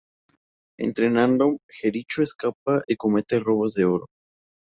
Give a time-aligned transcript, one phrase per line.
[0.79, 4.07] Entretanto, Jericho escapa y comete robos de oro.